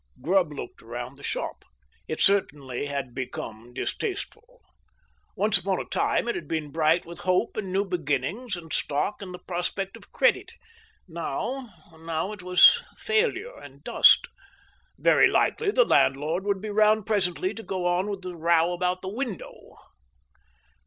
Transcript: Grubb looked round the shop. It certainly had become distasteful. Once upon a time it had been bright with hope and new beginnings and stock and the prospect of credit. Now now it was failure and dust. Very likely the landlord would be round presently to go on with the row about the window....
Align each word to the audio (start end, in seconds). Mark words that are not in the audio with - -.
Grubb 0.19 0.51
looked 0.51 0.81
round 0.81 1.15
the 1.15 1.21
shop. 1.21 1.63
It 2.07 2.19
certainly 2.19 2.87
had 2.87 3.13
become 3.13 3.71
distasteful. 3.71 4.59
Once 5.35 5.59
upon 5.59 5.79
a 5.79 5.85
time 5.85 6.27
it 6.27 6.33
had 6.33 6.47
been 6.47 6.71
bright 6.71 7.05
with 7.05 7.19
hope 7.19 7.55
and 7.55 7.71
new 7.71 7.85
beginnings 7.85 8.55
and 8.55 8.73
stock 8.73 9.21
and 9.21 9.31
the 9.31 9.37
prospect 9.37 9.95
of 9.95 10.11
credit. 10.11 10.53
Now 11.07 11.69
now 11.99 12.31
it 12.31 12.41
was 12.41 12.83
failure 12.97 13.55
and 13.55 13.83
dust. 13.83 14.25
Very 14.97 15.27
likely 15.29 15.69
the 15.69 15.85
landlord 15.85 16.45
would 16.45 16.61
be 16.61 16.69
round 16.71 17.05
presently 17.05 17.53
to 17.53 17.61
go 17.61 17.85
on 17.85 18.09
with 18.09 18.23
the 18.23 18.35
row 18.35 18.73
about 18.73 19.03
the 19.03 19.07
window.... 19.13 19.53